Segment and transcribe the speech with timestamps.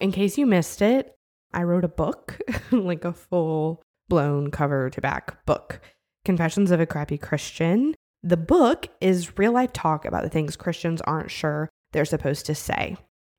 [0.00, 1.16] In case you missed it,
[1.52, 2.38] I wrote a book,
[2.70, 5.80] like a full blown cover to back book,
[6.24, 7.94] Confessions of a Crappy Christian.
[8.22, 12.54] The book is real life talk about the things Christians aren't sure they're supposed to
[12.54, 12.96] say.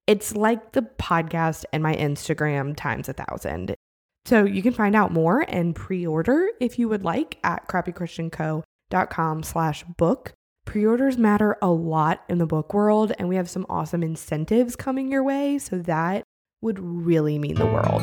[0.07, 3.75] It's like the podcast and my Instagram times a thousand.
[4.25, 9.83] So you can find out more and pre-order if you would like at crappychristianco.com slash
[9.97, 10.33] book.
[10.65, 15.11] Pre-orders matter a lot in the book world, and we have some awesome incentives coming
[15.11, 16.23] your way, so that
[16.61, 18.01] would really mean the world.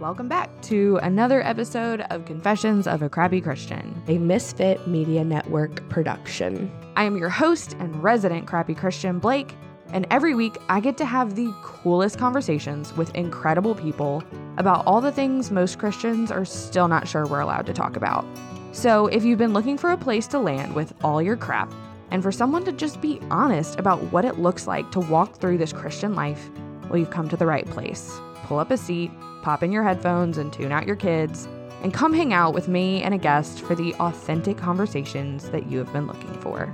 [0.00, 5.86] Welcome back to another episode of Confessions of a Crappy Christian, a Misfit Media Network
[5.90, 6.70] production.
[6.96, 9.54] I am your host and resident crappy Christian, Blake,
[9.92, 14.24] and every week I get to have the coolest conversations with incredible people
[14.56, 18.24] about all the things most Christians are still not sure we're allowed to talk about.
[18.72, 21.70] So if you've been looking for a place to land with all your crap,
[22.16, 25.58] and for someone to just be honest about what it looks like to walk through
[25.58, 26.48] this Christian life,
[26.88, 28.10] well, you've come to the right place.
[28.44, 29.10] Pull up a seat,
[29.42, 31.46] pop in your headphones, and tune out your kids,
[31.82, 35.76] and come hang out with me and a guest for the authentic conversations that you
[35.76, 36.72] have been looking for.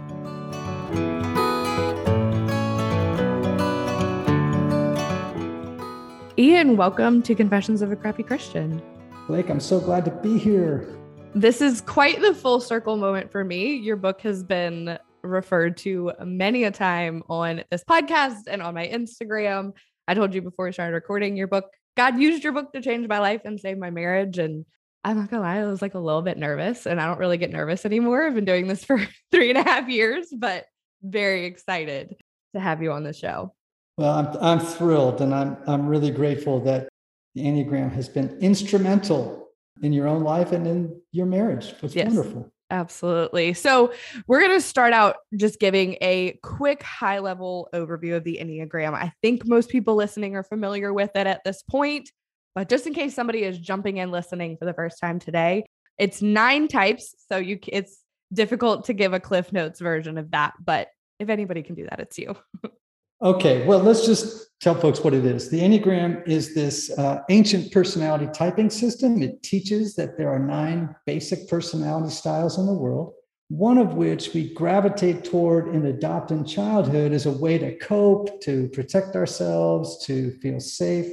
[6.38, 8.80] Ian, welcome to Confessions of a Crappy Christian.
[9.26, 10.86] Blake, I'm so glad to be here.
[11.34, 13.74] This is quite the full circle moment for me.
[13.74, 18.86] Your book has been referred to many a time on this podcast and on my
[18.86, 19.72] Instagram.
[20.08, 21.70] I told you before we started recording your book.
[21.96, 24.38] God used your book to change my life and save my marriage.
[24.38, 24.64] And
[25.04, 27.38] I'm not gonna lie, I was like a little bit nervous, and I don't really
[27.38, 28.24] get nervous anymore.
[28.24, 30.66] I've been doing this for three and a half years, but
[31.02, 32.16] very excited
[32.54, 33.54] to have you on the show.
[33.98, 36.88] Well, I'm I'm thrilled, and I'm I'm really grateful that
[37.34, 39.50] the Enneagram has been instrumental
[39.82, 41.74] in your own life and in your marriage.
[41.82, 42.06] It's yes.
[42.06, 42.52] wonderful.
[42.72, 43.52] Absolutely.
[43.52, 43.92] So,
[44.26, 48.94] we're going to start out just giving a quick high level overview of the Enneagram.
[48.94, 52.10] I think most people listening are familiar with it at this point,
[52.54, 55.66] but just in case somebody is jumping in listening for the first time today,
[55.98, 57.14] it's nine types.
[57.30, 58.02] So, you it's
[58.32, 60.88] difficult to give a Cliff Notes version of that, but
[61.18, 62.34] if anybody can do that, it's you.
[63.22, 65.48] Okay, well, let's just tell folks what it is.
[65.48, 69.22] The Enneagram is this uh, ancient personality typing system.
[69.22, 73.12] It teaches that there are nine basic personality styles in the world,
[73.46, 78.40] one of which we gravitate toward and adopt in childhood as a way to cope,
[78.40, 81.06] to protect ourselves, to feel safe.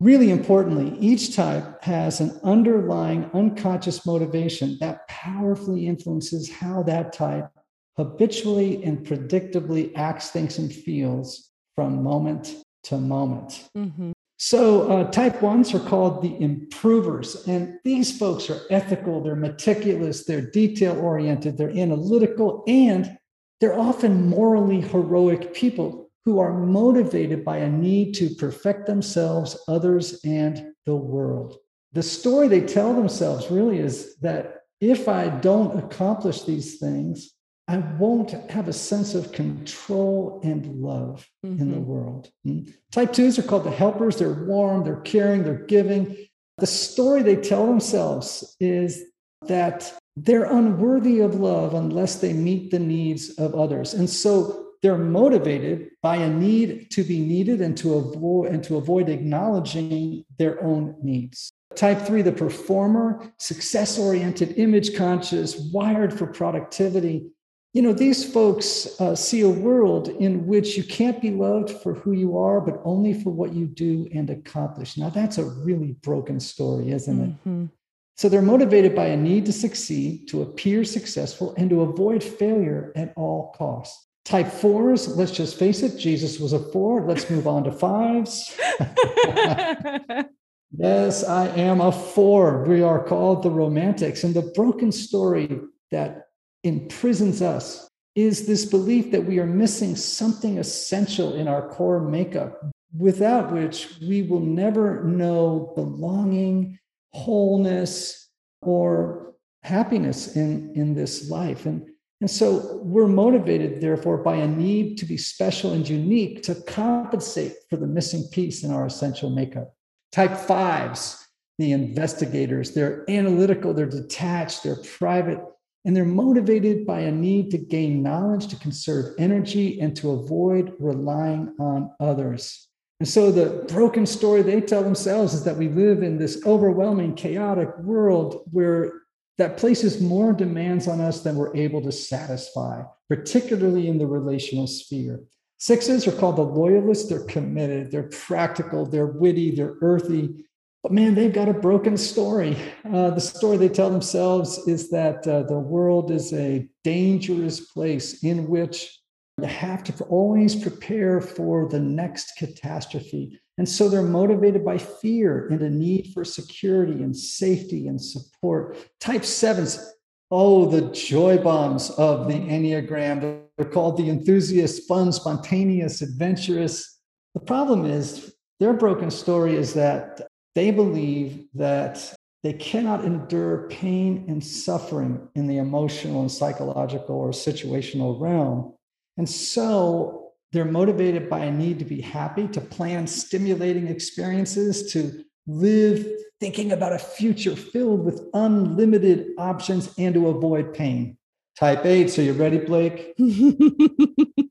[0.00, 7.48] Really importantly, each type has an underlying unconscious motivation that powerfully influences how that type
[7.96, 13.68] habitually and predictably acts, thinks, and feels from moment to moment.
[13.76, 14.12] Mm-hmm.
[14.38, 17.46] So, uh, type ones are called the improvers.
[17.46, 23.16] And these folks are ethical, they're meticulous, they're detail oriented, they're analytical, and
[23.60, 30.20] they're often morally heroic people who are motivated by a need to perfect themselves, others,
[30.24, 31.56] and the world.
[31.92, 37.32] The story they tell themselves really is that if I don't accomplish these things,
[37.68, 41.60] I won't have a sense of control and love mm-hmm.
[41.60, 41.86] in the mm-hmm.
[41.86, 42.30] world.
[42.44, 42.60] Hmm?
[42.90, 44.16] Type twos are called the helpers.
[44.16, 46.16] They're warm, they're caring, they're giving.
[46.58, 49.04] The story they tell themselves is
[49.46, 53.94] that they're unworthy of love unless they meet the needs of others.
[53.94, 58.76] And so they're motivated by a need to be needed and to avoid and to
[58.76, 61.52] avoid acknowledging their own needs.
[61.76, 67.30] Type three, the performer, success oriented, image conscious, wired for productivity,
[67.72, 71.94] you know, these folks uh, see a world in which you can't be loved for
[71.94, 74.98] who you are, but only for what you do and accomplish.
[74.98, 77.64] Now, that's a really broken story, isn't mm-hmm.
[77.64, 77.70] it?
[78.16, 82.92] So they're motivated by a need to succeed, to appear successful, and to avoid failure
[82.94, 84.06] at all costs.
[84.24, 87.06] Type fours, let's just face it, Jesus was a four.
[87.06, 88.54] Let's move on to fives.
[90.76, 92.64] yes, I am a four.
[92.64, 94.22] We are called the romantics.
[94.22, 95.58] And the broken story
[95.90, 96.28] that
[96.64, 102.60] imprisons us is this belief that we are missing something essential in our core makeup,
[102.96, 106.78] without which we will never know belonging,
[107.12, 108.28] wholeness,
[108.60, 109.32] or
[109.62, 111.64] happiness in, in this life.
[111.66, 111.88] And,
[112.20, 117.54] and so we're motivated, therefore, by a need to be special and unique to compensate
[117.70, 119.74] for the missing piece in our essential makeup.
[120.12, 121.26] Type fives,
[121.58, 125.40] the investigators, they're analytical, they're detached, they're private,
[125.84, 130.74] and they're motivated by a need to gain knowledge, to conserve energy, and to avoid
[130.78, 132.68] relying on others.
[133.00, 137.14] And so the broken story they tell themselves is that we live in this overwhelming,
[137.14, 138.92] chaotic world where
[139.38, 144.68] that places more demands on us than we're able to satisfy, particularly in the relational
[144.68, 145.20] sphere.
[145.58, 147.08] Sixes are called the loyalists.
[147.08, 150.44] They're committed, they're practical, they're witty, they're earthy.
[150.82, 152.56] But man, they've got a broken story.
[152.84, 158.24] Uh, the story they tell themselves is that uh, the world is a dangerous place
[158.24, 158.98] in which
[159.38, 163.40] you have to always prepare for the next catastrophe.
[163.58, 168.76] And so they're motivated by fear and a need for security and safety and support.
[168.98, 169.94] Type sevens,
[170.32, 173.44] oh, the joy bombs of the Enneagram.
[173.56, 176.98] They're called the enthusiast, fun, spontaneous, adventurous.
[177.34, 180.22] The problem is their broken story is that
[180.54, 187.30] they believe that they cannot endure pain and suffering in the emotional and psychological or
[187.30, 188.74] situational realm.
[189.16, 195.24] And so they're motivated by a need to be happy, to plan stimulating experiences, to
[195.46, 196.06] live
[196.40, 201.16] thinking about a future filled with unlimited options and to avoid pain.
[201.58, 202.10] Type 8.
[202.10, 203.14] So you're ready, Blake?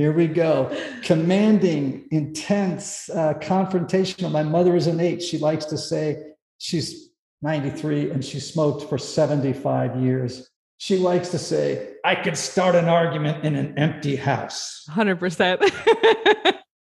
[0.00, 0.74] Here we go.
[1.02, 4.32] Commanding, intense, uh, confrontational.
[4.32, 5.22] My mother is an eight.
[5.22, 6.16] She likes to say
[6.56, 7.10] she's
[7.42, 10.48] 93 and she smoked for 75 years.
[10.78, 14.86] She likes to say, I could start an argument in an empty house.
[14.88, 15.70] 100%.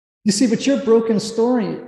[0.24, 1.80] you see, but your broken story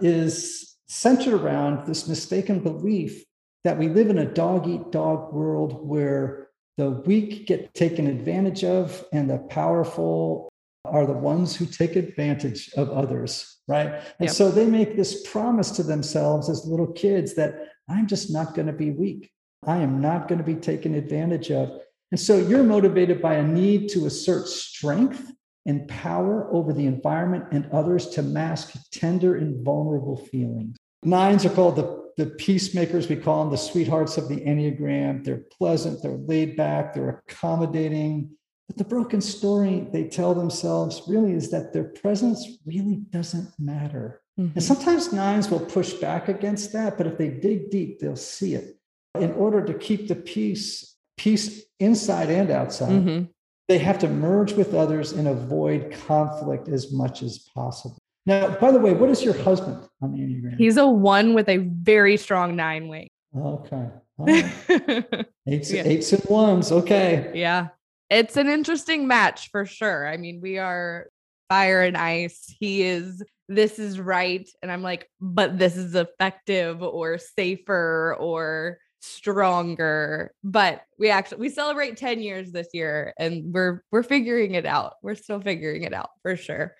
[0.00, 3.24] is centered around this mistaken belief
[3.64, 6.46] that we live in a dog eat dog world where
[6.76, 10.48] the weak get taken advantage of and the powerful
[10.90, 13.86] are the ones who take advantage of others, right?
[14.18, 14.30] And yep.
[14.30, 17.54] so they make this promise to themselves as little kids that
[17.88, 19.30] I'm just not going to be weak.
[19.66, 21.70] I am not going to be taken advantage of.
[22.10, 25.32] And so you're motivated by a need to assert strength
[25.66, 30.76] and power over the environment and others to mask tender and vulnerable feelings.
[31.02, 33.08] Nines are called the, the peacemakers.
[33.08, 35.24] We call them the sweethearts of the Enneagram.
[35.24, 38.30] They're pleasant, they're laid back, they're accommodating,
[38.66, 44.20] but the broken story they tell themselves really is that their presence really doesn't matter.
[44.38, 44.52] Mm-hmm.
[44.54, 48.54] And sometimes nines will push back against that, but if they dig deep, they'll see
[48.54, 48.76] it.
[49.18, 53.24] In order to keep the peace, peace inside and outside, mm-hmm.
[53.68, 57.98] they have to merge with others and avoid conflict as much as possible.
[58.26, 60.58] Now, by the way, what is your husband on the Enneagram?
[60.58, 63.08] He's a one with a very strong nine wing.
[63.34, 63.88] Okay.
[64.18, 64.44] Right.
[65.46, 65.82] eights, yeah.
[65.84, 66.72] eights and ones.
[66.72, 67.30] Okay.
[67.32, 67.68] Yeah
[68.10, 70.06] it's an interesting match for sure.
[70.06, 71.08] I mean, we are
[71.48, 72.44] fire and ice.
[72.58, 78.78] He is this is right and I'm like, but this is effective or safer or
[79.00, 80.32] stronger.
[80.42, 84.94] But we actually we celebrate 10 years this year and we're we're figuring it out.
[85.02, 86.74] We're still figuring it out for sure.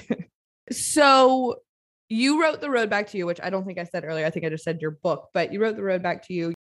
[0.70, 1.56] so
[2.08, 4.26] you wrote The Road Back to You, which I don't think I said earlier.
[4.26, 6.54] I think I just said your book, but you wrote The Road Back to You.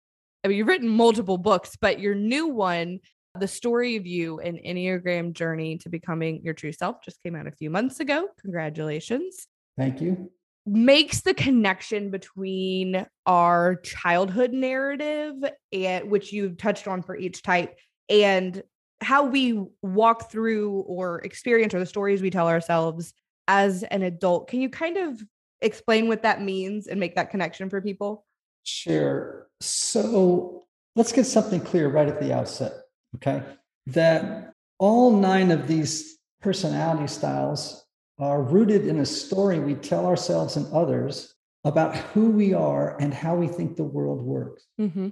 [0.45, 3.01] I mean, you've written multiple books, but your new one
[3.39, 7.47] the story of you and Enneagram journey to becoming your true self just came out
[7.47, 8.29] a few months ago.
[8.41, 9.47] Congratulations.
[9.79, 10.31] Thank you.
[10.67, 15.35] Makes the connection between our childhood narrative
[15.73, 17.77] and which you touched on for each type
[18.09, 18.63] and
[19.01, 23.13] how we walk through or experience or the stories we tell ourselves
[23.49, 24.49] as an adult.
[24.49, 25.21] Can you kind of
[25.63, 28.25] explain what that means and make that connection for people?
[28.63, 29.49] Sure.
[29.61, 30.65] So
[30.95, 32.82] let's get something clear right at the outset
[33.17, 33.43] okay,
[33.87, 37.85] that all nine of these personality styles
[38.19, 43.15] are rooted in a story we tell ourselves and others about who we are and
[43.15, 44.67] how we think the world works.
[44.81, 45.09] Mm-hmm.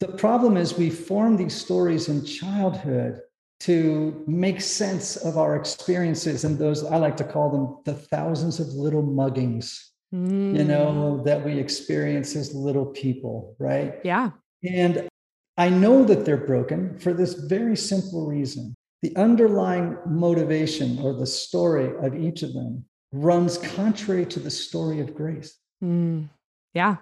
[0.00, 3.20] The problem is we form these stories in childhood
[3.60, 8.60] to make sense of our experiences and those I like to call them the thousands
[8.60, 10.56] of little muggings, mm.
[10.56, 13.94] you know, that we experience as little people, right?
[14.04, 14.30] Yeah.
[14.62, 15.08] And
[15.56, 18.74] I know that they're broken for this very simple reason.
[19.02, 25.00] The underlying motivation or the story of each of them runs contrary to the story
[25.00, 25.58] of grace.
[25.82, 26.28] Mm,
[26.74, 26.96] yeah.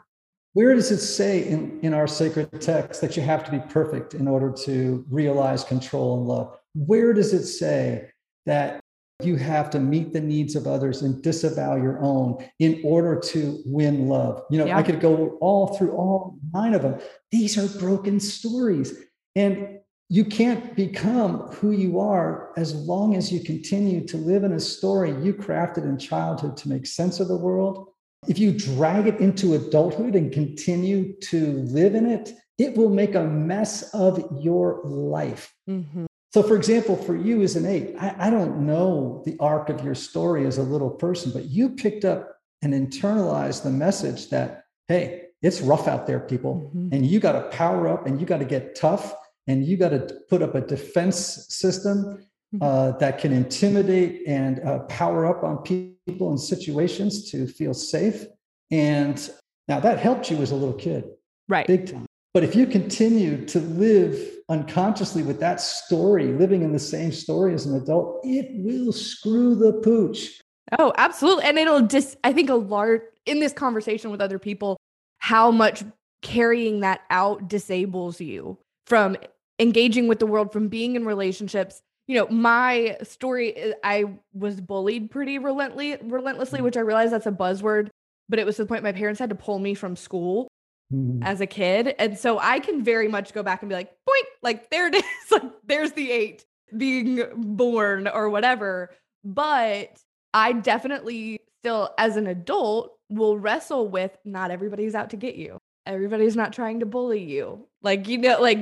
[0.52, 4.14] Where does it say in, in our sacred text that you have to be perfect
[4.14, 6.56] in order to realize control and love?
[6.75, 8.11] Where does it say
[8.46, 8.83] that
[9.23, 13.62] you have to meet the needs of others and disavow your own in order to
[13.64, 14.42] win love.
[14.50, 14.78] You know, yeah.
[14.78, 17.00] I could go all through all nine of them.
[17.30, 18.92] These are broken stories.
[19.37, 19.78] And
[20.09, 24.61] you can't become who you are as long as you continue to live in a
[24.61, 27.88] story you crafted in childhood to make sense of the world.
[28.28, 33.14] If you drag it into adulthood and continue to live in it, it will make
[33.14, 35.52] a mess of your life.
[35.68, 36.06] Mm-hmm.
[36.34, 39.84] So, for example, for you as an eight, I, I, don't know the arc of
[39.84, 44.64] your story as a little person, but you picked up and internalized the message that,
[44.88, 46.72] hey, it's rough out there, people.
[46.74, 46.88] Mm-hmm.
[46.90, 49.14] And you got to power up and you got to get tough
[49.46, 52.60] and you got to put up a defense system mm-hmm.
[52.60, 58.24] uh, that can intimidate and uh, power up on people in situations to feel safe.
[58.72, 59.30] And
[59.68, 61.04] now that helped you as a little kid,
[61.46, 61.68] right?
[61.68, 62.06] Big time.
[62.34, 67.54] But if you continue to live unconsciously with that story, living in the same story
[67.54, 70.40] as an adult, it will screw the pooch.
[70.76, 71.44] Oh, absolutely.
[71.44, 74.76] And it'll just, I think, a large, in this conversation with other people,
[75.18, 75.84] how much
[76.22, 79.16] carrying that out disables you from
[79.60, 81.82] engaging with the world, from being in relationships.
[82.08, 86.64] You know, my story, I was bullied pretty relentlessly, relentlessly, mm.
[86.64, 87.90] which I realize that's a buzzword,
[88.28, 90.48] but it was to the point my parents had to pull me from school
[90.94, 91.22] mm-hmm.
[91.22, 91.94] as a kid.
[91.98, 94.94] And so I can very much go back and be like, boink, like there it
[94.96, 95.04] is.
[95.30, 96.44] like there's the eight
[96.76, 98.90] being born or whatever.
[99.24, 99.98] But
[100.32, 105.58] I definitely still, as an adult, will wrestle with not everybody's out to get you.
[105.86, 107.66] Everybody's not trying to bully you.
[107.82, 108.58] Like, you know, like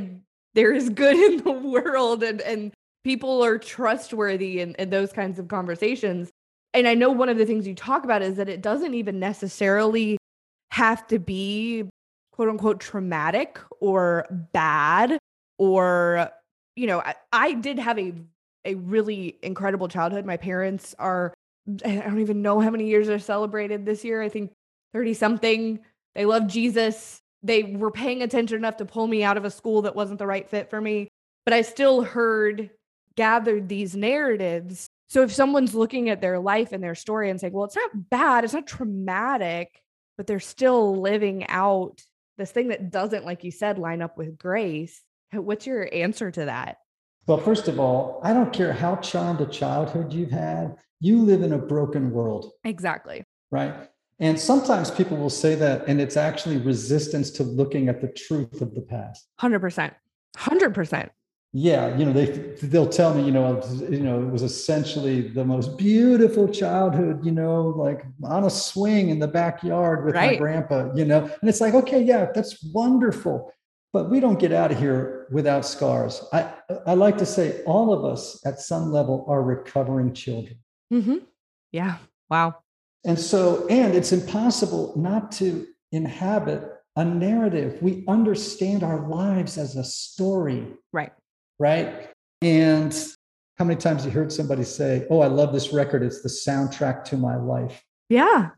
[0.54, 2.72] there is good in the world and and
[3.04, 6.30] people are trustworthy and, and those kinds of conversations.
[6.74, 9.18] And I know one of the things you talk about is that it doesn't even
[9.18, 10.18] necessarily
[10.70, 11.88] have to be
[12.32, 15.18] quote unquote traumatic or bad
[15.58, 16.30] or
[16.76, 18.14] you know I, I did have a
[18.64, 20.24] a really incredible childhood.
[20.24, 21.34] My parents are
[21.84, 24.20] i don't even know how many years are celebrated this year.
[24.22, 24.52] I think
[24.92, 25.80] 30 something
[26.14, 27.20] they love jesus.
[27.44, 30.26] They were paying attention enough to pull me out of a school that wasn't the
[30.26, 31.08] right fit for me
[31.44, 32.70] but i still heard
[33.16, 34.86] gathered these narratives.
[35.08, 38.10] So if someone's looking at their life and their story and saying well it's not
[38.10, 39.82] bad it's not traumatic
[40.16, 42.02] but they're still living out
[42.42, 45.00] this thing that doesn't, like you said, line up with grace.
[45.32, 46.78] What's your answer to that?
[47.28, 51.42] Well, first of all, I don't care how charmed a childhood you've had, you live
[51.42, 52.50] in a broken world.
[52.64, 53.24] Exactly.
[53.52, 53.72] Right.
[54.18, 58.60] And sometimes people will say that, and it's actually resistance to looking at the truth
[58.60, 59.28] of the past.
[59.40, 59.94] 100%.
[60.36, 61.10] 100%
[61.52, 62.26] yeah you know they
[62.62, 67.30] they'll tell me you know you know it was essentially the most beautiful childhood you
[67.30, 70.32] know like on a swing in the backyard with right.
[70.32, 71.24] my grandpa you know?
[71.40, 73.52] And it's like okay yeah that's wonderful.
[73.92, 76.24] But we don't get out of here without scars.
[76.32, 76.50] I
[76.86, 80.56] i like to say all of us at some level are recovering children.
[80.90, 81.18] Mm-hmm.
[81.72, 81.98] yeah.
[82.30, 82.56] Wow.
[83.04, 86.62] And so and it's impossible not to inhabit
[86.96, 87.82] a narrative.
[87.82, 90.66] We understand our lives as a story.
[90.92, 91.12] Right
[91.58, 92.10] right?
[92.40, 92.94] And
[93.58, 96.02] how many times you heard somebody say, Oh, I love this record.
[96.02, 97.82] It's the soundtrack to my life.
[98.08, 98.50] Yeah.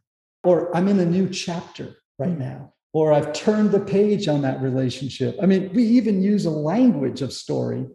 [0.43, 2.73] Or I'm in a new chapter right now.
[2.93, 5.37] Or I've turned the page on that relationship.
[5.43, 7.87] I mean, we even use a language of story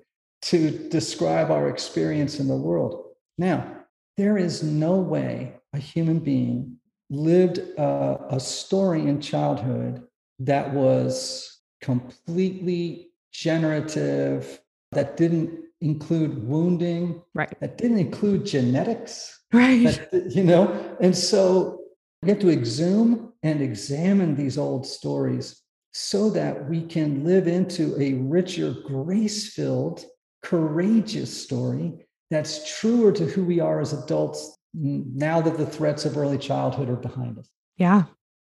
[0.43, 3.05] to describe our experience in the world.
[3.37, 3.77] Now,
[4.17, 6.79] there is no way a human being
[7.09, 10.03] lived a, a story in childhood
[10.39, 14.59] that was completely generative,
[14.91, 17.53] that didn't include wounding, right?
[17.59, 19.83] That didn't include genetics, right?
[20.11, 21.81] That, you know, and so
[22.21, 27.99] we have to exhume and examine these old stories so that we can live into
[27.99, 30.03] a richer, grace filled,
[30.43, 36.17] courageous story that's truer to who we are as adults now that the threats of
[36.17, 37.49] early childhood are behind us.
[37.77, 38.03] Yeah,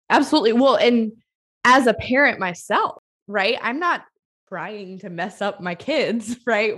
[0.08, 0.54] absolutely.
[0.54, 1.12] Well, and
[1.64, 3.58] as a parent myself, right?
[3.60, 4.04] I'm not
[4.48, 6.76] trying to mess up my kids, right?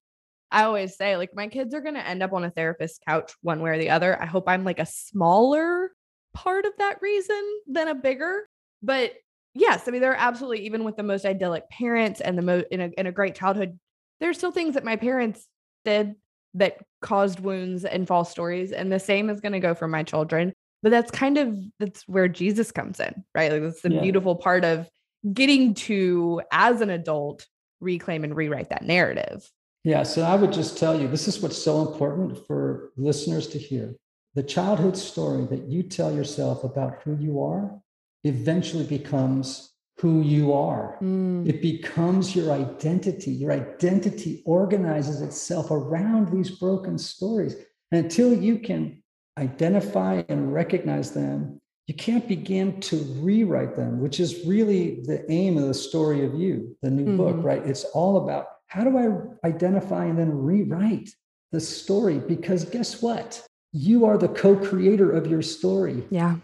[0.50, 3.32] I always say, like, my kids are going to end up on a therapist's couch
[3.42, 4.20] one way or the other.
[4.20, 5.90] I hope I'm like a smaller
[6.32, 8.48] part of that reason than a bigger.
[8.82, 9.12] But
[9.54, 12.66] yes, I mean, there are absolutely, even with the most idyllic parents and the most
[12.70, 13.78] in a, in a great childhood,
[14.20, 15.46] there's still things that my parents
[15.84, 16.14] did
[16.54, 18.72] that caused wounds and false stories.
[18.72, 20.52] And the same is going to go for my children.
[20.82, 23.50] But that's kind of that's where Jesus comes in, right?
[23.50, 24.00] Like that's the yeah.
[24.00, 24.88] beautiful part of
[25.32, 27.46] getting to as an adult
[27.80, 29.50] reclaim and rewrite that narrative.
[29.84, 33.58] Yeah, so I would just tell you this is what's so important for listeners to
[33.58, 33.94] hear.
[34.34, 37.80] The childhood story that you tell yourself about who you are
[38.24, 40.96] eventually becomes who you are.
[41.02, 41.48] Mm.
[41.48, 43.32] It becomes your identity.
[43.32, 47.56] Your identity organizes itself around these broken stories.
[47.90, 49.02] And until you can
[49.38, 55.56] identify and recognize them you can't begin to rewrite them, which is really the aim
[55.56, 57.16] of the story of you, the new mm-hmm.
[57.16, 57.66] book, right?
[57.66, 58.98] It's all about how do
[59.42, 61.08] I identify and then rewrite
[61.50, 62.18] the story?
[62.18, 63.42] Because guess what?
[63.72, 66.04] You are the co creator of your story.
[66.10, 66.36] Yeah.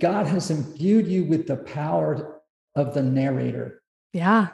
[0.00, 2.40] God has imbued you with the power
[2.74, 3.80] of the narrator.
[4.12, 4.48] Yeah.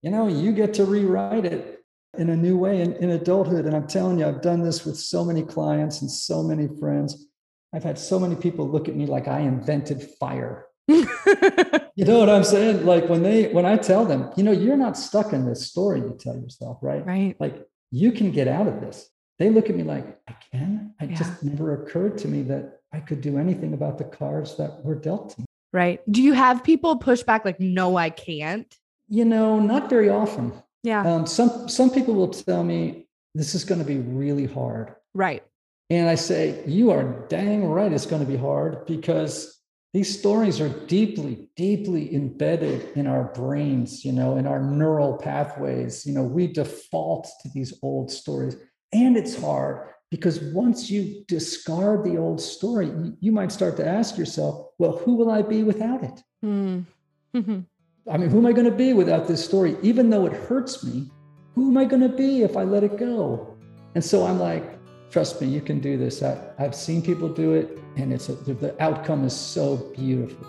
[0.00, 1.84] You know, you get to rewrite it
[2.16, 3.66] in a new way in, in adulthood.
[3.66, 7.26] And I'm telling you, I've done this with so many clients and so many friends
[7.72, 10.66] I've had so many people look at me like I invented fire.
[10.88, 11.06] you
[11.96, 12.86] You know what I'm saying?
[12.86, 16.00] Like when they when I tell them, you know, you're not stuck in this story
[16.00, 17.04] you tell yourself, right?
[17.06, 17.36] Right.
[17.38, 19.08] Like you can get out of this.
[19.38, 20.94] They look at me like, I can.
[21.00, 21.16] It Yeah.
[21.16, 24.94] just never occurred to me that I could do anything about the cards that were
[24.94, 25.46] dealt to me.
[25.72, 26.00] Right.
[26.10, 28.74] Do you have people push back like, no, I can't?
[29.08, 30.52] You know, not very often.
[30.82, 31.02] Yeah.
[31.06, 34.94] Um, some some people will tell me this is going to be really hard.
[35.14, 35.42] right.
[35.90, 39.60] And I say, you are dang right it's going to be hard because
[39.92, 46.06] these stories are deeply, deeply embedded in our brains, you know, in our neural pathways.
[46.06, 48.56] You know, we default to these old stories.
[48.92, 54.16] And it's hard because once you discard the old story, you, might start to ask
[54.16, 56.22] yourself, well, who will I be without it?
[56.44, 56.86] Mm.
[58.10, 59.76] I mean, who am I going to be without this story?
[59.82, 61.10] Even though it hurts me,
[61.56, 63.56] who am I going to be if I let it go?
[63.96, 64.79] And so I'm like,
[65.10, 66.22] trust me, you can do this.
[66.22, 70.46] I, I've seen people do it, and it's a, the, the outcome is so beautiful.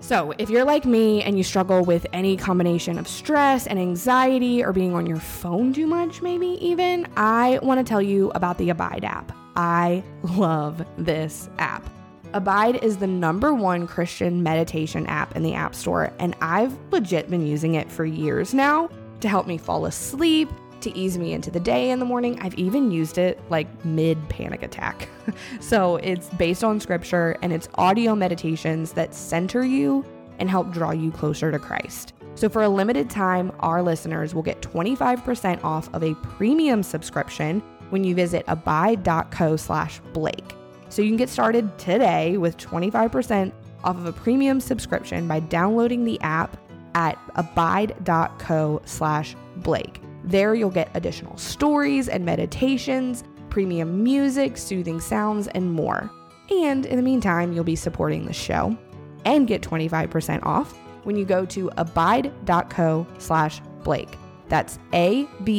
[0.00, 4.64] So, if you're like me and you struggle with any combination of stress and anxiety
[4.64, 8.56] or being on your phone too much, maybe even, I want to tell you about
[8.56, 9.32] the Abide app.
[9.54, 11.90] I love this app.
[12.32, 17.28] Abide is the number one Christian meditation app in the App Store, and I've legit
[17.28, 18.88] been using it for years now
[19.20, 20.48] to help me fall asleep,
[20.80, 22.38] to ease me into the day in the morning.
[22.40, 25.08] I've even used it like mid panic attack.
[25.60, 30.04] so it's based on scripture and it's audio meditations that center you
[30.38, 32.12] and help draw you closer to Christ.
[32.34, 37.60] So for a limited time, our listeners will get 25% off of a premium subscription
[37.90, 40.54] when you visit abide.co slash Blake.
[40.88, 46.04] So you can get started today with 25% off of a premium subscription by downloading
[46.04, 46.56] the app
[46.98, 50.02] at abide.co slash Blake.
[50.24, 56.10] There you'll get additional stories and meditations, premium music, soothing sounds, and more.
[56.50, 58.76] And in the meantime, you'll be supporting the show
[59.24, 64.18] and get 25% off when you go to abide.co slash Blake.
[64.48, 65.52] That's A-B-I-D-E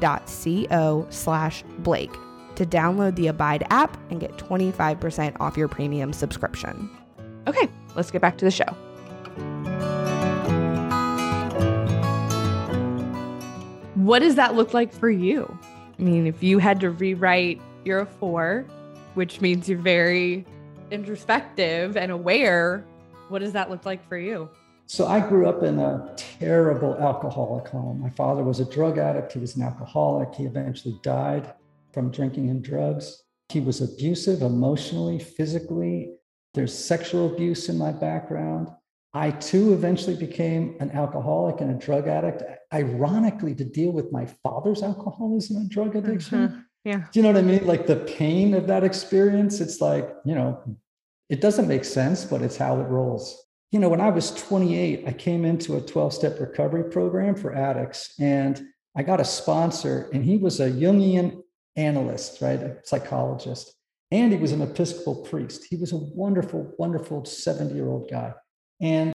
[0.00, 2.12] dot C-O slash Blake
[2.56, 6.90] to download the Abide app and get 25% off your premium subscription.
[7.46, 8.76] Okay, let's get back to the show.
[14.02, 15.56] What does that look like for you?
[15.96, 18.66] I mean, if you had to rewrite, you're a four,
[19.14, 20.44] which means you're very
[20.90, 22.84] introspective and aware.
[23.28, 24.50] What does that look like for you?
[24.86, 28.00] So I grew up in a terrible alcoholic home.
[28.00, 29.34] My father was a drug addict.
[29.34, 30.34] He was an alcoholic.
[30.34, 31.54] He eventually died
[31.92, 33.22] from drinking and drugs.
[33.50, 36.16] He was abusive emotionally, physically.
[36.54, 38.66] There's sexual abuse in my background.
[39.14, 44.26] I too eventually became an alcoholic and a drug addict, ironically, to deal with my
[44.42, 46.48] father's alcoholism and drug addiction.
[46.48, 46.64] Mhm.
[46.84, 47.04] Yeah.
[47.12, 47.66] Do you know what I mean?
[47.66, 50.58] Like the pain of that experience, it's like, you know,
[51.28, 53.46] it doesn't make sense, but it's how it rolls.
[53.70, 57.54] You know, when I was 28, I came into a 12 step recovery program for
[57.54, 58.62] addicts and
[58.94, 61.42] I got a sponsor, and he was a Jungian
[61.76, 62.62] analyst, right?
[62.62, 63.74] A psychologist.
[64.10, 65.64] And he was an Episcopal priest.
[65.64, 68.34] He was a wonderful, wonderful 70 year old guy.
[68.82, 69.12] And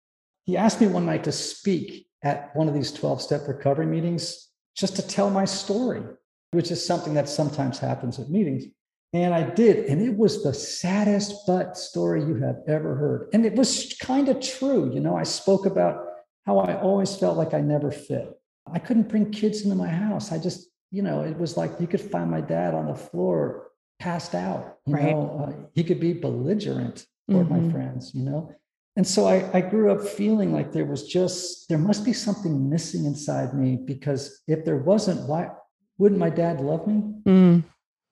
[0.45, 4.49] he asked me one night to speak at one of these 12 step recovery meetings
[4.77, 6.03] just to tell my story,
[6.51, 8.65] which is something that sometimes happens at meetings.
[9.13, 9.87] And I did.
[9.87, 13.29] And it was the saddest but story you have ever heard.
[13.33, 14.93] And it was kind of true.
[14.93, 16.07] You know, I spoke about
[16.45, 18.31] how I always felt like I never fit.
[18.73, 20.33] I couldn't bring kids into my house.
[20.33, 23.69] I just, you know, it was like you could find my dad on the floor,
[23.99, 24.79] passed out.
[24.87, 25.05] You Right.
[25.13, 27.71] know, uh, he could be belligerent toward my Mhm.
[27.71, 28.51] friends, you know.
[28.97, 32.69] And so I, I grew up feeling like there was just, there must be something
[32.69, 35.51] missing inside me because if there wasn't, why
[35.99, 37.03] wouldn't my dad love me?
[37.25, 37.65] Mm.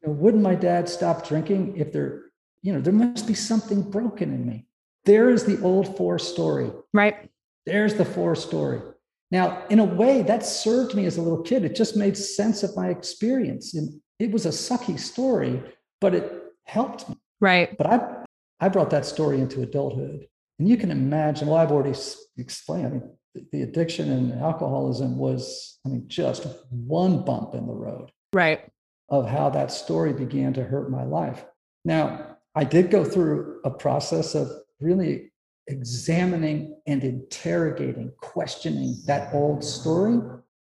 [0.02, 2.22] You know, wouldn't my dad stop drinking if there,
[2.62, 4.66] you know, there must be something broken in me.
[5.04, 6.70] There is the old four story.
[6.94, 7.30] Right.
[7.66, 8.80] There's the four story.
[9.30, 11.64] Now, in a way, that served me as a little kid.
[11.64, 13.74] It just made sense of my experience.
[13.74, 15.62] And it was a sucky story,
[16.00, 17.16] but it helped me.
[17.40, 17.76] Right.
[17.76, 18.24] But I,
[18.60, 20.26] I brought that story into adulthood.
[20.60, 21.98] And you can imagine, well, I've already
[22.36, 27.66] explained, I mean, the- the addiction and alcoholism was, I mean, just one bump in
[27.66, 28.60] the road Right.
[29.08, 31.46] of how that story began to hurt my life.
[31.86, 35.32] Now, I did go through a process of really
[35.66, 40.20] examining and interrogating, questioning that old story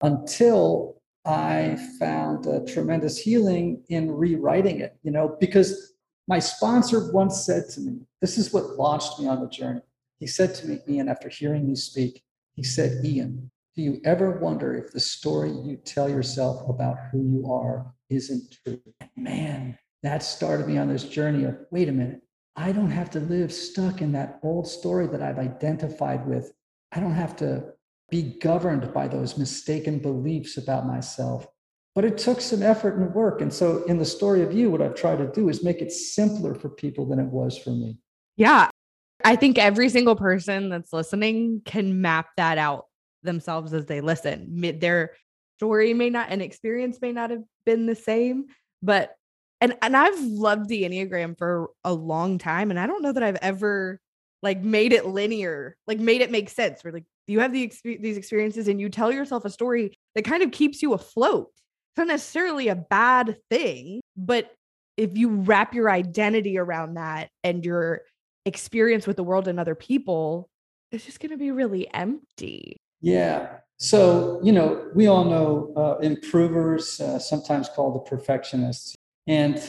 [0.01, 5.94] until I found a tremendous healing in rewriting it, you know, because
[6.27, 9.81] my sponsor once said to me, this is what launched me on the journey.
[10.19, 14.39] He said to me, Ian, after hearing me speak, he said, Ian, do you ever
[14.39, 18.81] wonder if the story you tell yourself about who you are isn't true?
[19.15, 22.21] Man, that started me on this journey of wait a minute,
[22.55, 26.53] I don't have to live stuck in that old story that I've identified with.
[26.93, 27.73] I don't have to
[28.09, 31.45] be governed by those mistaken beliefs about myself.
[31.95, 33.41] But it took some effort and work.
[33.41, 35.91] And so, in the story of you, what I've tried to do is make it
[35.91, 37.97] simpler for people than it was for me.
[38.35, 38.69] Yeah.
[39.23, 42.87] I think every single person that's listening can map that out
[43.23, 44.77] themselves as they listen.
[44.79, 45.13] Their
[45.57, 48.45] story may not and experience may not have been the same,
[48.81, 49.15] but
[49.61, 53.23] and and I've loved the Enneagram for a long time and I don't know that
[53.23, 53.99] I've ever
[54.41, 56.83] like made it linear, like made it make sense.
[56.83, 60.43] Where like you have the these experiences and you tell yourself a story that kind
[60.43, 61.51] of keeps you afloat.
[61.97, 64.53] Not necessarily a bad thing, but
[64.97, 68.01] if you wrap your identity around that and your
[68.45, 70.49] experience with the world and other people,
[70.91, 72.77] it's just going to be really empty.
[73.01, 73.57] Yeah.
[73.77, 78.95] So, you know, we all know uh, improvers, uh, sometimes called the perfectionists,
[79.27, 79.61] and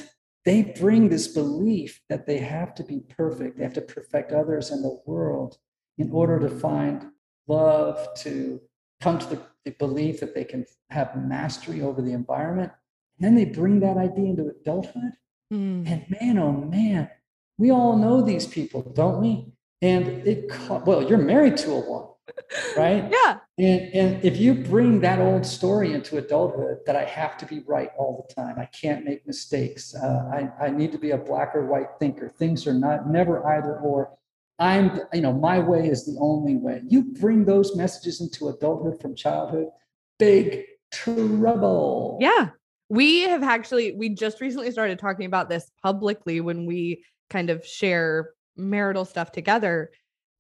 [0.45, 4.71] they bring this belief that they have to be perfect, they have to perfect others
[4.71, 5.59] and the world
[5.99, 7.07] in order to find
[7.49, 8.61] love, to
[9.01, 12.73] come to the, the belief that they can have mastery over the environment.
[13.19, 15.13] And then they bring that idea into adulthood.
[15.53, 15.87] Mm.
[15.91, 17.11] And man, oh man,
[17.59, 19.53] we all know these people, don't we?
[19.83, 22.07] And it, well, you're married to a one
[22.77, 23.11] right?
[23.11, 23.39] Yeah.
[23.59, 27.61] And and if you bring that old story into adulthood that I have to be
[27.67, 29.95] right all the time, I can't make mistakes.
[29.95, 32.29] Uh, I I need to be a black or white thinker.
[32.29, 34.17] Things are not never either or.
[34.59, 36.83] I'm you know my way is the only way.
[36.89, 39.69] You bring those messages into adulthood from childhood,
[40.19, 42.19] big trouble.
[42.21, 42.51] Yeah.
[42.89, 47.67] We have actually we just recently started talking about this publicly when we kind of
[47.67, 49.91] share marital stuff together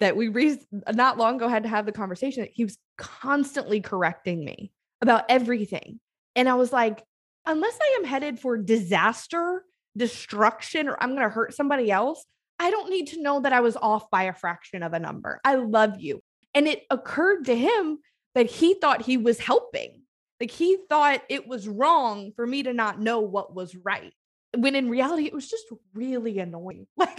[0.01, 0.61] that we re-
[0.93, 4.71] not long ago had to have the conversation that he was constantly correcting me
[5.03, 6.01] about everything
[6.35, 7.03] and i was like
[7.45, 9.65] unless i am headed for disaster
[9.97, 12.25] destruction or i'm going to hurt somebody else
[12.59, 15.41] i don't need to know that i was off by a fraction of a number
[15.45, 16.21] i love you
[16.55, 17.99] and it occurred to him
[18.35, 20.03] that he thought he was helping
[20.41, 24.13] like he thought it was wrong for me to not know what was right
[24.57, 25.65] when in reality it was just
[25.95, 27.19] really annoying like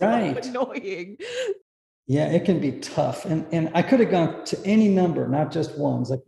[0.00, 0.44] right.
[0.44, 1.16] so annoying
[2.08, 3.26] yeah, it can be tough.
[3.26, 6.08] And, and I could have gone to any number, not just ones.
[6.08, 6.22] Like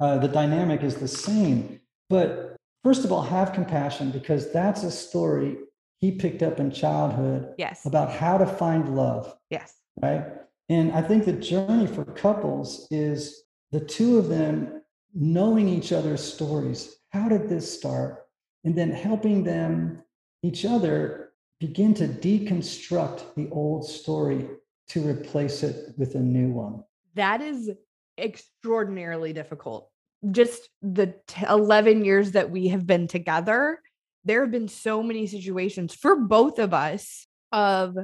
[0.00, 1.78] uh, the dynamic is the same.
[2.08, 5.58] But first of all, have compassion because that's a story
[5.98, 7.86] he picked up in childhood yes.
[7.86, 9.34] about how to find love.
[9.50, 9.74] Yes.
[10.02, 10.24] Right.
[10.68, 14.82] And I think the journey for couples is the two of them
[15.14, 16.96] knowing each other's stories.
[17.10, 18.26] How did this start?
[18.64, 20.02] And then helping them,
[20.42, 21.30] each other,
[21.60, 24.48] begin to deconstruct the old story
[24.88, 26.84] to replace it with a new one?
[27.14, 27.70] That is
[28.18, 29.90] extraordinarily difficult.
[30.30, 33.80] Just the t- 11 years that we have been together,
[34.26, 37.96] there have been so many situations for both of us of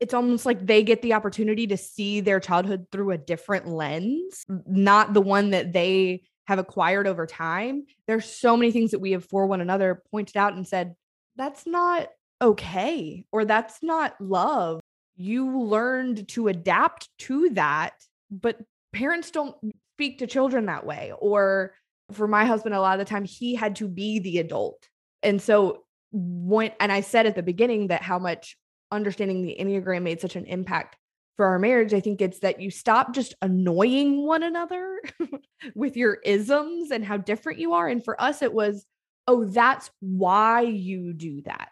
[0.00, 4.44] it's almost like they get the opportunity to see their childhood through a different lens,
[4.66, 7.84] not the one that they have acquired over time.
[8.06, 10.94] There's so many things that we have for one another pointed out and said,
[11.36, 12.08] that's not
[12.42, 14.80] okay, or that's not love,
[15.20, 17.92] you learned to adapt to that
[18.30, 18.58] but
[18.92, 19.54] parents don't
[19.94, 21.74] speak to children that way or
[22.12, 24.88] for my husband a lot of the time he had to be the adult
[25.22, 28.56] and so when and i said at the beginning that how much
[28.90, 30.96] understanding the enneagram made such an impact
[31.36, 35.00] for our marriage i think it's that you stop just annoying one another
[35.74, 38.86] with your isms and how different you are and for us it was
[39.26, 41.68] oh that's why you do that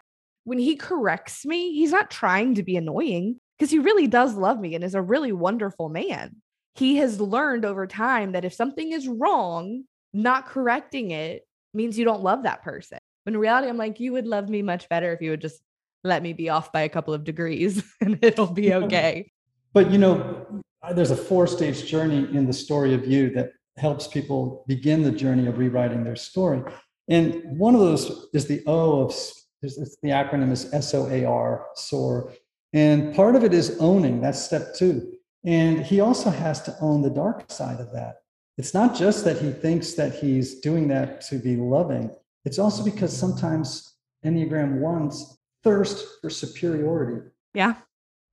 [0.49, 4.59] when he corrects me, he's not trying to be annoying because he really does love
[4.59, 6.37] me and is a really wonderful man.
[6.75, 9.83] He has learned over time that if something is wrong,
[10.13, 12.98] not correcting it means you don't love that person.
[13.29, 15.61] When in reality, I'm like, you would love me much better if you would just
[16.03, 19.31] let me be off by a couple of degrees and it'll be okay.
[19.71, 23.51] But you know, uh, there's a four stage journey in the story of you that
[23.77, 26.63] helps people begin the journey of rewriting their story.
[27.07, 29.15] And one of those is the O of
[29.61, 32.33] the acronym is SOAR, SOAR.
[32.73, 35.13] And part of it is owning, that's step two.
[35.45, 38.15] And he also has to own the dark side of that.
[38.57, 42.09] It's not just that he thinks that he's doing that to be loving,
[42.45, 47.29] it's also because sometimes Enneagram ones thirst for superiority.
[47.53, 47.75] Yeah.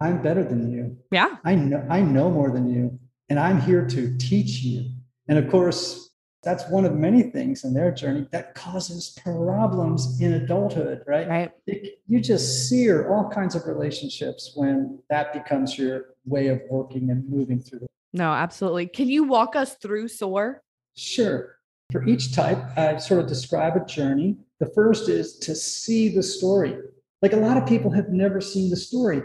[0.00, 0.96] I'm better than you.
[1.10, 1.36] Yeah.
[1.44, 4.90] I know I know more than you and I'm here to teach you.
[5.28, 6.10] And of course,
[6.42, 11.28] that's one of many things in their journey that causes problems in adulthood, right?
[11.28, 11.52] Right.
[11.66, 17.10] It, you just sear all kinds of relationships when that becomes your way of working
[17.10, 17.86] and moving through.
[18.12, 18.86] No, absolutely.
[18.86, 20.62] Can you walk us through SOAR?
[20.94, 21.55] Sure.
[21.92, 24.36] For each type, I sort of describe a journey.
[24.58, 26.76] The first is to see the story.
[27.22, 29.22] Like a lot of people have never seen the story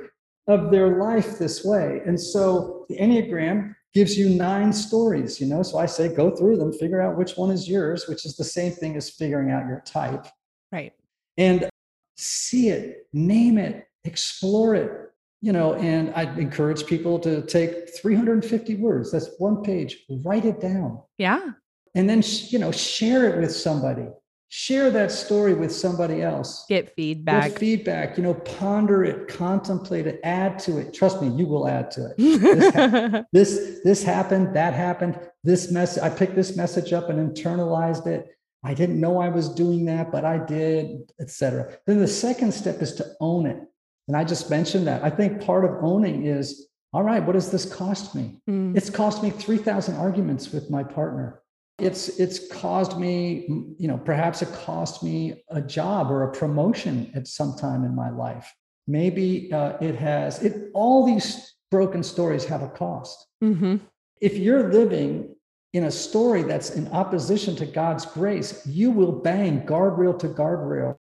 [0.47, 2.01] of their life this way.
[2.05, 5.63] And so the Enneagram gives you nine stories, you know.
[5.63, 8.43] So I say go through them, figure out which one is yours, which is the
[8.43, 10.25] same thing as figuring out your type.
[10.71, 10.93] Right.
[11.37, 11.69] And
[12.17, 15.73] see it, name it, explore it, you know.
[15.75, 19.11] And I encourage people to take 350 words.
[19.11, 19.97] That's one page.
[20.23, 21.01] Write it down.
[21.17, 21.51] Yeah.
[21.95, 24.07] And then you know, share it with somebody.
[24.53, 26.65] Share that story with somebody else.
[26.67, 27.51] Get feedback.
[27.51, 30.93] Get feedback you know ponder it contemplate it add to it.
[30.93, 32.15] Trust me you will add to it.
[32.17, 37.17] This, ha- this, this happened that happened this message i picked this message up and
[37.33, 38.35] internalized it.
[38.61, 42.81] I didn't know i was doing that but i did etc then the second step
[42.81, 43.57] is to own it.
[44.09, 45.01] And i just mentioned that.
[45.01, 48.35] I think part of owning is all right what does this cost me?
[48.49, 48.75] Mm.
[48.75, 51.41] it's cost me 3000 arguments with my partner
[51.81, 53.45] it's it's caused me
[53.77, 57.95] you know perhaps it cost me a job or a promotion at some time in
[57.95, 58.53] my life.
[58.87, 63.27] Maybe uh, it has it all these broken stories have a cost.
[63.43, 63.77] Mm-hmm.
[64.21, 65.35] if you're living
[65.73, 70.95] in a story that's in opposition to god's grace you will bang guardrail to guardrail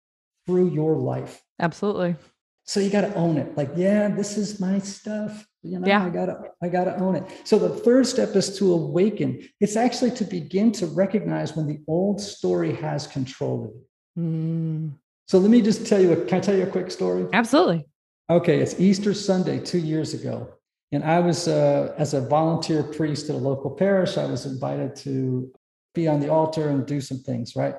[0.46, 1.42] through your life.
[1.58, 2.16] Absolutely.
[2.64, 3.56] So you got to own it.
[3.56, 6.04] Like yeah this is my stuff you know yeah.
[6.04, 7.24] i gotta i gotta own it.
[7.44, 9.46] So the third step is to awaken.
[9.60, 13.70] It's actually to begin to recognize when the old story has control of
[14.16, 14.92] you mm.
[15.26, 17.26] so let me just tell you a, can i tell you a quick story?
[17.32, 17.86] Absolutely.
[18.28, 20.48] Okay it's easter sunday two years ago
[20.92, 24.94] and i was uh, as a volunteer priest at a local parish i was invited
[24.96, 25.52] to
[25.94, 27.74] be on the altar and do some things right?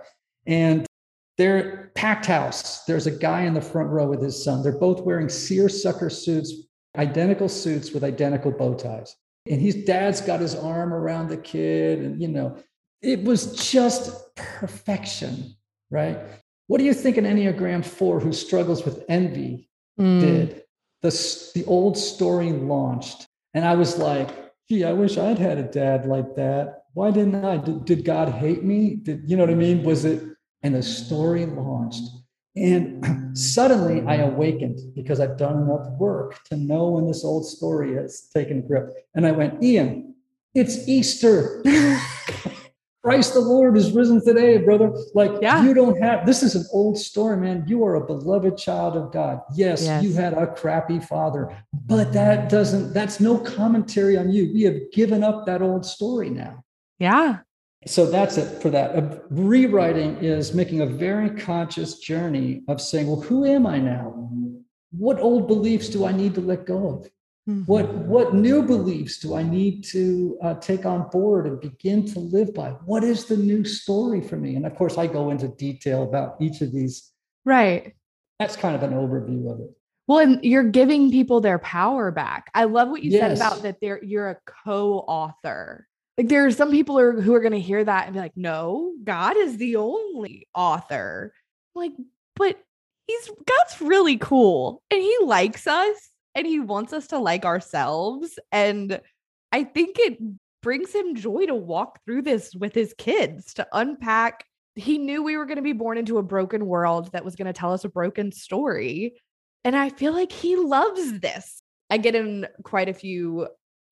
[0.46, 0.86] And
[1.38, 2.84] they're packed house.
[2.84, 4.62] There's a guy in the front row with his son.
[4.62, 6.54] They're both wearing seersucker suits
[6.98, 9.16] identical suits with identical bow ties.
[9.50, 12.00] And his dad's got his arm around the kid.
[12.00, 12.58] And, you know,
[13.02, 15.56] it was just perfection,
[15.90, 16.20] right?
[16.68, 20.20] What do you think an Enneagram 4 who struggles with envy mm.
[20.20, 20.64] did?
[21.02, 23.28] The, the old story launched.
[23.54, 24.30] And I was like,
[24.70, 26.84] gee, I wish I'd had a dad like that.
[26.94, 27.58] Why didn't I?
[27.58, 28.96] Did, did God hate me?
[28.96, 29.84] Did you know what I mean?
[29.84, 30.24] Was it?
[30.64, 32.04] And the story launched.
[32.56, 37.96] And suddenly I awakened because I've done enough work to know when this old story
[37.96, 38.90] has taken grip.
[39.16, 40.16] And I went, Ian,
[40.54, 41.64] it's Easter.
[43.04, 44.92] Christ the Lord is risen today, brother.
[45.16, 45.64] Like yeah.
[45.64, 47.64] you don't have this is an old story, man.
[47.66, 49.42] You are a beloved child of God.
[49.56, 54.52] Yes, yes, you had a crappy father, but that doesn't that's no commentary on you.
[54.54, 56.64] We have given up that old story now.
[57.00, 57.40] Yeah
[57.88, 58.96] so that's it for that.
[58.96, 64.30] Uh, rewriting is making a very conscious journey of saying, well, who am I now?
[64.92, 67.10] What old beliefs do I need to let go of?
[67.50, 67.64] Mm-hmm.
[67.64, 72.20] What what new beliefs do I need to uh, take on board and begin to
[72.20, 72.70] live by?
[72.86, 74.56] What is the new story for me?
[74.56, 77.12] And of course, I go into detail about each of these.
[77.44, 77.96] Right.
[78.38, 79.72] That's kind of an overview of it.
[80.08, 82.52] Well, and you're giving people their power back.
[82.54, 83.22] I love what you yes.
[83.22, 83.78] said about that.
[83.82, 87.60] They're you're a co-author like there are some people who are, who are going to
[87.60, 91.34] hear that and be like, no, God is the only author.
[91.76, 91.94] I'm like,
[92.36, 92.58] but
[93.08, 98.38] he's God's really cool and he likes us and he wants us to like ourselves.
[98.52, 99.00] And
[99.52, 100.18] I think it
[100.62, 104.46] brings him joy to walk through this with his kids to unpack.
[104.76, 107.48] He knew we were going to be born into a broken world that was going
[107.48, 109.16] to tell us a broken story.
[109.64, 111.62] And I feel like he loves this.
[111.90, 113.48] I get in quite a few,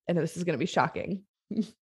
[0.08, 1.24] I know this is going to be shocking.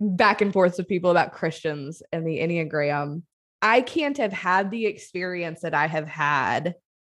[0.00, 3.22] back and forth with people about Christians and the Enneagram.
[3.60, 6.74] I can't have had the experience that I have had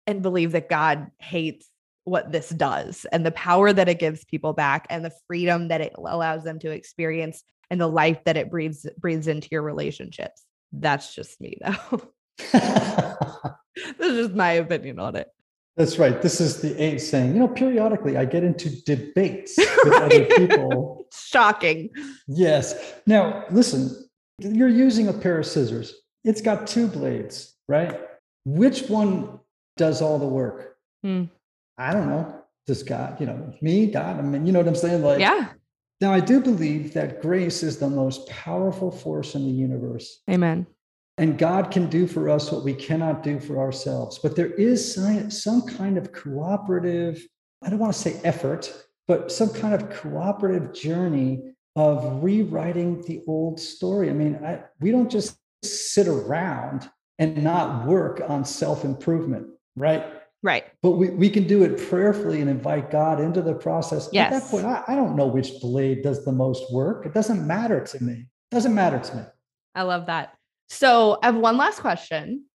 [0.06, 1.70] and believe that God hates
[2.04, 5.82] what this does and the power that it gives people back and the freedom that
[5.82, 10.44] it allows them to experience and the life that it breathes breathes into your relationships.
[10.74, 12.12] That's just me though.
[12.38, 15.28] this is just my opinion on it.
[15.76, 16.22] That's right.
[16.22, 20.04] This is the eight saying, you know, periodically I get into debates with right.
[20.04, 21.08] other people.
[21.12, 21.90] Shocking.
[22.28, 22.94] Yes.
[23.08, 24.08] Now, listen,
[24.40, 25.94] you're using a pair of scissors.
[26.24, 28.00] It's got two blades, right?
[28.46, 29.40] Which one
[29.78, 30.78] does all the work?
[31.04, 31.24] Hmm.
[31.78, 32.42] I don't know.
[32.68, 34.20] Does God, you know, me, God?
[34.20, 35.04] I mean, you know what I'm saying?
[35.04, 35.50] Like, yeah.
[36.00, 40.22] Now, I do believe that grace is the most powerful force in the universe.
[40.30, 40.68] Amen.
[41.18, 44.20] And God can do for us what we cannot do for ourselves.
[44.20, 47.24] But there is some kind of cooperative,
[47.62, 48.74] I don't want to say effort,
[49.08, 54.10] but some kind of cooperative journey of rewriting the old story.
[54.10, 60.06] I mean, I, we don't just sit around and not work on self improvement, right?
[60.42, 60.66] Right.
[60.82, 64.10] But we, we can do it prayerfully and invite God into the process.
[64.12, 64.34] Yes.
[64.34, 67.06] At that point, I, I don't know which blade does the most work.
[67.06, 68.14] It doesn't matter to me.
[68.14, 69.24] It doesn't matter to me.
[69.74, 70.38] I love that.
[70.70, 72.46] So I have one last question.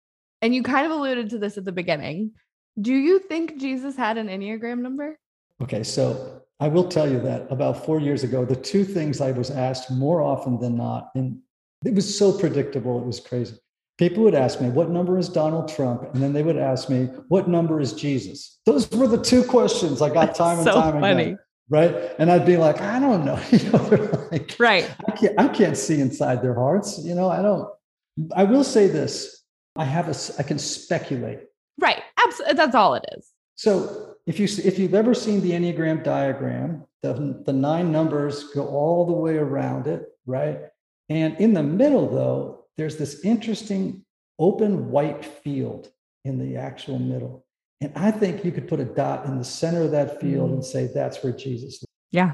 [0.41, 2.33] And you kind of alluded to this at the beginning.
[2.81, 5.19] Do you think Jesus had an Enneagram number?
[5.61, 9.33] Okay, so I will tell you that about four years ago, the two things I
[9.33, 11.41] was asked more often than not, and
[11.85, 13.57] it was so predictable, it was crazy.
[13.99, 16.03] People would ask me, What number is Donald Trump?
[16.15, 18.61] And then they would ask me, What number is Jesus?
[18.65, 21.23] Those were the two questions I got time and so time funny.
[21.23, 21.39] again.
[21.69, 21.95] Right.
[22.19, 23.41] And I'd be like, I don't know.
[23.51, 24.89] You know, like, Right.
[25.09, 27.05] I can't, I can't see inside their hearts.
[27.05, 27.69] You know, I don't.
[28.35, 29.45] I will say this
[29.77, 31.41] I have a, I can speculate.
[31.79, 32.03] Right.
[32.25, 32.55] Absolutely.
[32.55, 33.31] That's all it is.
[33.55, 38.67] So if you if you've ever seen the Enneagram diagram, the, the nine numbers go
[38.67, 40.61] all the way around it, right?
[41.09, 44.05] And in the middle, though, there's this interesting
[44.39, 45.91] open white field
[46.25, 47.45] in the actual middle.
[47.81, 50.55] And I think you could put a dot in the center of that field mm.
[50.55, 51.87] and say that's where Jesus lives.
[52.11, 52.33] Yeah.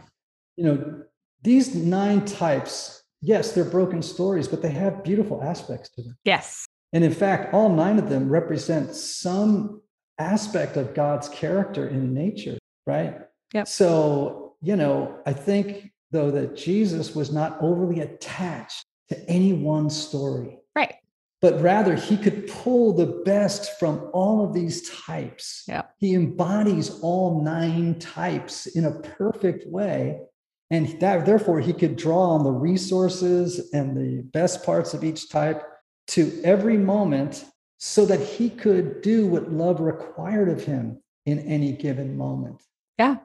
[0.56, 1.02] You know,
[1.42, 6.16] these nine types, yes, they're broken stories, but they have beautiful aspects to them.
[6.24, 6.66] Yes.
[6.92, 9.80] And in fact, all nine of them represent some
[10.18, 13.18] aspect of God's character in nature, right?
[13.52, 13.66] Yep.
[13.66, 19.90] So, you know, I think though that Jesus was not overly attached to any one
[19.90, 20.94] story, Right.
[21.40, 25.64] but rather he could pull the best from all of these types.
[25.66, 25.94] Yep.
[25.98, 30.20] He embodies all nine types in a perfect way.
[30.70, 35.28] And that, therefore, he could draw on the resources and the best parts of each
[35.28, 35.62] type
[36.08, 37.44] to every moment
[37.78, 42.62] so that he could do what love required of him in any given moment.
[42.98, 43.16] Yeah.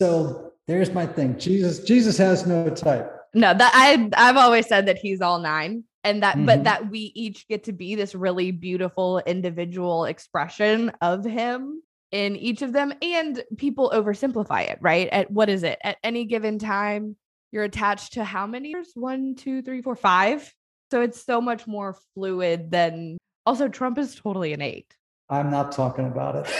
[0.00, 1.38] So there's my thing.
[1.38, 3.10] Jesus, Jesus has no type.
[3.34, 6.64] No, that I I've always said that he's all nine and that but Mhm.
[6.64, 12.62] that we each get to be this really beautiful individual expression of him in each
[12.62, 15.08] of them and people oversimplify it, right?
[15.10, 15.78] At what is it?
[15.82, 17.16] At any given time,
[17.52, 18.90] you're attached to how many years?
[18.94, 20.52] One, two, three, four, five.
[20.90, 24.94] So it's so much more fluid than also Trump is totally an eight.
[25.28, 26.46] I'm not talking about it.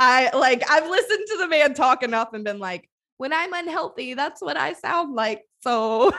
[0.00, 4.14] I like I've listened to the man talk enough and been like, when I'm unhealthy,
[4.14, 5.42] that's what I sound like.
[5.60, 6.12] So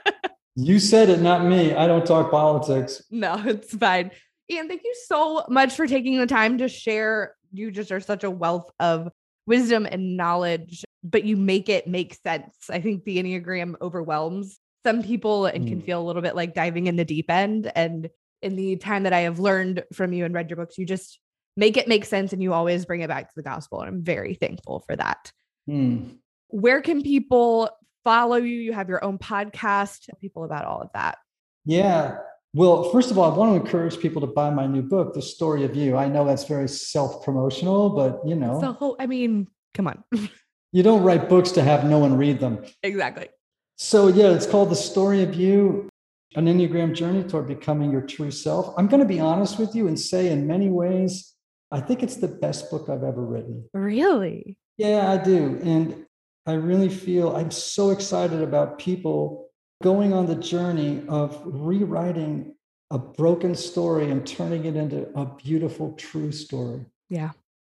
[0.56, 1.74] you said it, not me.
[1.74, 3.02] I don't talk politics.
[3.10, 4.10] no, it's fine.
[4.50, 7.34] Ian, thank you so much for taking the time to share.
[7.52, 9.08] You just are such a wealth of
[9.46, 12.54] wisdom and knowledge, but you make it make sense.
[12.70, 15.84] I think the Enneagram overwhelms some people and can Mm.
[15.84, 17.70] feel a little bit like diving in the deep end.
[17.74, 18.08] And
[18.42, 21.18] in the time that I have learned from you and read your books, you just
[21.56, 23.80] make it make sense and you always bring it back to the gospel.
[23.80, 25.32] And I'm very thankful for that.
[25.66, 26.10] Hmm.
[26.48, 27.68] Where can people
[28.04, 28.54] follow you?
[28.54, 30.08] You have your own podcast.
[30.20, 31.18] People about all of that.
[31.64, 32.18] Yeah.
[32.54, 35.22] Well, first of all, I want to encourage people to buy my new book, The
[35.22, 35.96] Story of You.
[35.96, 40.02] I know that's very self promotional, but you know, So, I mean, come on.
[40.72, 42.64] you don't write books to have no one read them.
[42.82, 43.28] exactly.
[43.76, 45.88] So, yeah, it's called The Story of You
[46.34, 48.74] An Enneagram Journey Toward Becoming Your True Self.
[48.76, 51.34] I'm going to be honest with you and say, in many ways,
[51.70, 53.68] I think it's the best book I've ever written.
[53.74, 54.56] Really?
[54.78, 55.60] Yeah, I do.
[55.62, 56.06] And
[56.46, 59.47] I really feel I'm so excited about people
[59.82, 62.54] going on the journey of rewriting
[62.90, 66.84] a broken story and turning it into a beautiful, true story.
[67.08, 67.30] Yeah.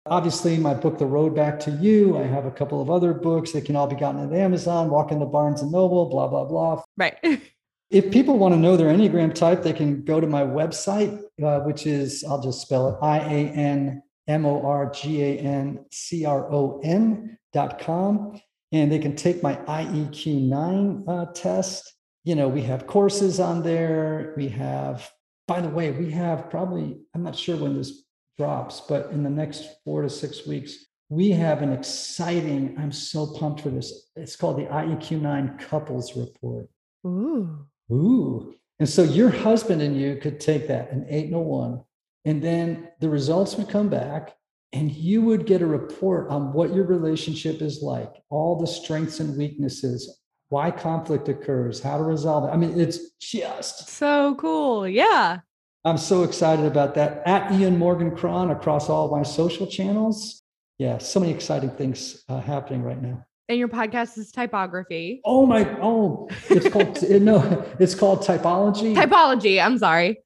[0.07, 3.53] Obviously, my book, The Road Back to You, I have a couple of other books
[3.53, 6.83] that can all be gotten at Amazon, walk into Barnes and Noble, blah, blah, blah.
[6.97, 7.17] Right.
[7.91, 11.59] If people want to know their Enneagram type, they can go to my website, uh,
[11.59, 15.85] which is, I'll just spell it I A N M O R G A N
[15.91, 18.41] C R O N dot com.
[18.71, 21.94] And they can take my IEQ9 uh, test.
[22.25, 24.33] You know, we have courses on there.
[24.35, 25.09] We have,
[25.47, 28.03] by the way, we have probably, I'm not sure when this
[28.37, 33.27] drops, but in the next four to six weeks, we have an exciting, I'm so
[33.27, 34.09] pumped for this.
[34.15, 36.67] It's called the IEQ9 Couples Report.
[37.05, 37.67] Ooh.
[37.91, 38.55] Ooh.
[38.79, 41.83] And so your husband and you could take that, an eight and a one,
[42.25, 44.35] and then the results would come back,
[44.73, 49.19] and you would get a report on what your relationship is like, all the strengths
[49.19, 52.53] and weaknesses, why conflict occurs, how to resolve it.
[52.53, 54.87] I mean, it's just, So cool.
[54.87, 55.39] Yeah.
[55.83, 57.21] I'm so excited about that.
[57.25, 60.41] At Ian Morgan Cron across all my social channels.
[60.77, 63.23] Yeah, so many exciting things uh, happening right now.
[63.47, 65.21] And your podcast is typography.
[65.23, 68.95] Oh my, oh, it's called, no, it's called Typology.
[68.95, 69.63] Typology.
[69.63, 70.17] I'm sorry.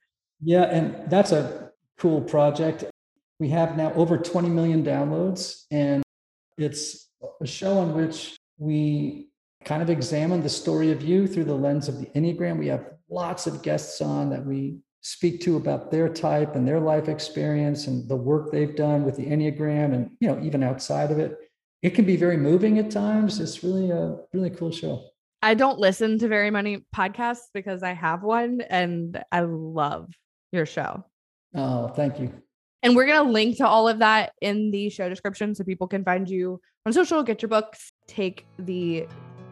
[0.41, 2.85] Yeah, and that's a cool project.
[3.39, 6.01] We have now over 20 million downloads, and
[6.57, 7.09] it's
[7.41, 9.28] a show in which we
[9.65, 12.57] kind of examine the story of you through the lens of the Enneagram.
[12.57, 16.79] We have lots of guests on that we speak to about their type and their
[16.79, 21.11] life experience and the work they've done with the Enneagram and you know even outside
[21.11, 21.37] of it.
[21.81, 23.39] It can be very moving at times.
[23.39, 25.05] It's really a really cool show.
[25.41, 30.13] I don't listen to very many podcasts because I have one and I love
[30.51, 31.05] your show.
[31.55, 32.33] Oh, thank you.
[32.83, 35.87] And we're going to link to all of that in the show description so people
[35.87, 39.07] can find you on social, get your books, take the